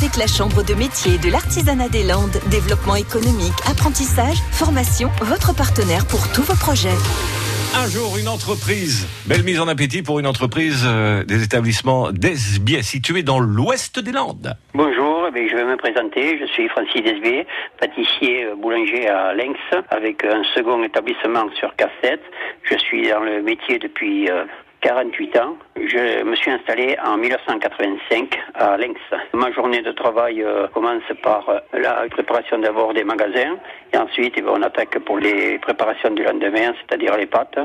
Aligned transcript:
avec 0.00 0.16
la 0.16 0.26
Chambre 0.26 0.64
de 0.64 0.72
métier 0.72 1.18
de 1.18 1.30
l'artisanat 1.30 1.90
des 1.90 2.04
Landes. 2.04 2.40
Développement 2.50 2.96
économique, 2.96 3.52
apprentissage, 3.68 4.38
formation, 4.50 5.10
votre 5.20 5.54
partenaire 5.54 6.06
pour 6.06 6.32
tous 6.32 6.40
vos 6.40 6.56
projets. 6.56 6.96
Un 7.76 7.86
jour, 7.86 8.16
une 8.18 8.28
entreprise. 8.28 9.06
Belle 9.28 9.42
mise 9.42 9.60
en 9.60 9.68
appétit 9.68 10.02
pour 10.02 10.18
une 10.18 10.26
entreprise 10.26 10.84
euh, 10.86 11.22
des 11.24 11.44
établissements 11.44 12.12
Desbiais 12.12 12.82
située 12.82 13.22
dans 13.22 13.40
l'ouest 13.40 13.98
des 14.00 14.12
Landes. 14.12 14.56
Bonjour, 14.72 15.28
eh 15.36 15.48
je 15.48 15.54
vais 15.54 15.66
me 15.66 15.76
présenter. 15.76 16.38
Je 16.38 16.46
suis 16.46 16.68
Francis 16.68 17.02
Desbiais, 17.02 17.46
pâtissier 17.78 18.46
euh, 18.46 18.56
boulanger 18.56 19.06
à 19.06 19.34
Lens, 19.34 19.84
avec 19.90 20.24
un 20.24 20.42
second 20.54 20.82
établissement 20.82 21.44
sur 21.58 21.76
cassette. 21.76 22.22
Je 22.62 22.76
suis 22.78 23.10
dans 23.10 23.20
le 23.20 23.42
métier 23.42 23.78
depuis 23.78 24.30
euh, 24.30 24.44
48 24.80 25.36
ans. 25.38 25.56
Je 25.76 26.22
me 26.24 26.34
suis 26.36 26.50
installé 26.50 26.96
en 27.04 27.16
1985 27.16 28.38
à 28.54 28.76
Lens. 28.76 28.96
Ma 29.34 29.52
journée 29.52 29.82
de 29.82 29.92
travail 29.92 30.42
euh, 30.42 30.68
commence 30.68 31.02
par 31.22 31.48
euh, 31.48 31.58
la 31.74 32.06
préparation 32.10 32.58
d'abord 32.58 32.94
des 32.94 33.04
magasins 33.04 33.56
et 33.92 33.96
ensuite 33.96 34.34
eh 34.36 34.42
ben, 34.42 34.52
on 34.54 34.62
attaque 34.62 34.98
pour 35.00 35.18
les 35.18 35.58
préparations 35.58 36.10
du 36.10 36.22
lendemain, 36.22 36.72
c'est-à-dire 36.80 37.16
les 37.16 37.26
pâtes. 37.26 37.58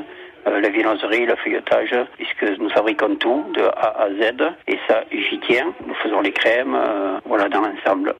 Euh, 0.47 0.59
la 0.59 0.69
viennoiserie, 0.69 1.25
le 1.25 1.35
feuilletage, 1.37 1.95
puisque 2.17 2.59
nous 2.59 2.69
fabriquons 2.69 3.15
tout 3.15 3.45
de 3.53 3.63
A 3.63 4.03
à 4.03 4.09
Z, 4.09 4.35
et 4.67 4.77
ça 4.87 5.03
j'y 5.11 5.39
tiens. 5.39 5.73
Nous 5.87 5.95
faisons 5.95 6.21
les 6.21 6.31
crèmes, 6.31 6.77
voilà 7.25 7.49
dans 7.49 7.61
l'ensemble. 7.61 8.13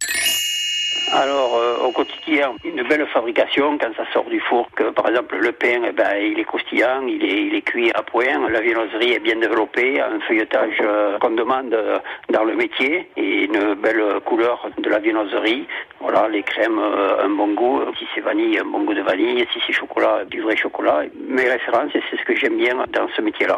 Alors, 1.14 1.52
au 1.86 1.92
quotidien, 1.92 2.54
une 2.64 2.84
belle 2.84 3.06
fabrication 3.08 3.78
quand 3.78 3.94
ça 3.96 4.06
sort 4.12 4.26
du 4.26 4.40
four. 4.40 4.68
Que, 4.76 4.90
par 4.92 5.08
exemple, 5.08 5.38
le 5.38 5.52
pain, 5.52 5.82
eh 5.88 5.92
ben, 5.92 6.16
il 6.20 6.40
est 6.40 6.44
croustillant, 6.44 7.06
il 7.08 7.24
est, 7.24 7.42
il 7.48 7.56
est 7.56 7.62
cuit 7.62 7.92
à 7.94 8.02
point. 8.04 8.50
La 8.50 8.62
viennoiserie 8.62 9.14
est 9.14 9.20
bien 9.20 9.38
développée, 9.38 10.02
un 10.02 10.20
feuilletage 10.22 10.78
euh, 10.82 11.18
qu'on 11.20 11.32
demande 11.32 11.74
euh, 11.74 12.00
dans 12.30 12.44
le 12.44 12.56
métier 12.56 13.10
et 13.16 13.46
une 13.46 13.76
belle 13.76 14.20
couleur 14.26 14.68
de 14.78 14.90
la 14.90 15.00
viennoiserie. 15.00 15.68
Voilà, 16.00 16.28
les 16.28 16.44
crèmes, 16.44 16.80
un 16.80 17.30
bon 17.30 17.54
goût. 17.54 17.82
Si 17.98 18.05
c'est 18.14 18.22
vanille, 18.22 18.60
un 18.60 18.66
bon 18.66 18.84
goût 18.84 18.94
de 18.94 19.02
vanille. 19.02 19.46
Si 19.54 19.60
c'est 19.66 19.74
chocolat, 19.74 20.26
du 20.26 20.42
vrai 20.42 20.55
chocolat. 20.55 21.04
Mes 21.27 21.49
références, 21.49 21.92
c'est 21.94 22.18
ce 22.18 22.26
que 22.26 22.36
j'aime 22.36 22.58
bien 22.58 22.76
dans 22.90 23.08
ce 23.16 23.22
métier-là. 23.22 23.58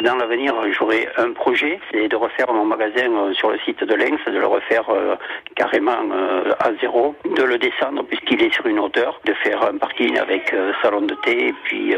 Dans 0.00 0.16
l'avenir, 0.16 0.54
j'aurai 0.76 1.06
un 1.16 1.32
projet, 1.32 1.78
c'est 1.90 2.08
de 2.08 2.16
refaire 2.16 2.52
mon 2.52 2.64
magasin 2.64 3.12
euh, 3.12 3.34
sur 3.34 3.50
le 3.50 3.58
site 3.64 3.84
de 3.84 3.94
Lens, 3.94 4.18
de 4.26 4.38
le 4.38 4.46
refaire 4.46 4.88
euh, 4.88 5.14
carrément 5.54 5.92
euh, 6.10 6.52
à 6.58 6.70
zéro, 6.80 7.14
de 7.36 7.42
le 7.42 7.58
descendre 7.58 8.02
puisqu'il 8.04 8.42
est 8.42 8.52
sur 8.52 8.66
une 8.66 8.80
hauteur, 8.80 9.20
de 9.26 9.34
faire 9.34 9.62
un 9.62 9.76
parking 9.76 10.18
avec 10.18 10.52
salon 10.82 11.02
de 11.02 11.14
thé 11.24 11.48
et 11.48 11.54
puis 11.64 11.94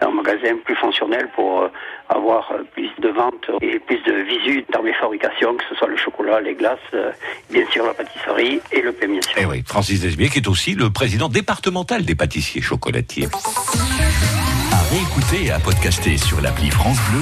un 0.00 0.10
magasin 0.10 0.56
plus 0.64 0.76
fonctionnel 0.76 1.28
pour 1.34 1.68
avoir 2.08 2.52
plus 2.74 2.90
de 2.98 3.08
ventes 3.08 3.50
et 3.60 3.78
plus 3.78 4.02
de 4.02 4.12
visu 4.12 4.64
dans 4.72 4.82
mes 4.82 4.92
fabrications, 4.94 5.56
que 5.56 5.64
ce 5.68 5.74
soit 5.74 5.88
le 5.88 5.96
chocolat, 5.96 6.40
les 6.40 6.54
glaces, 6.54 6.78
bien 7.50 7.64
sûr 7.70 7.86
la 7.86 7.94
pâtisserie 7.94 8.60
et 8.70 8.82
le 8.82 8.92
pain 8.92 9.08
bien 9.08 9.22
sûr. 9.22 9.38
Et 9.38 9.42
eh 9.42 9.46
oui, 9.46 9.62
Francis 9.66 10.00
Desbier 10.00 10.28
qui 10.28 10.38
est 10.38 10.48
aussi 10.48 10.74
le 10.74 10.90
président 10.90 11.28
départemental 11.28 12.04
des 12.04 12.14
pâtissiers 12.14 12.62
chocolatiers. 12.62 13.28
À 14.72 14.80
réécouter 14.90 15.46
et 15.46 15.50
à 15.50 15.58
podcaster 15.58 16.16
sur 16.16 16.40
l'appli 16.40 16.70
France 16.70 16.98
Bleu 17.10 17.20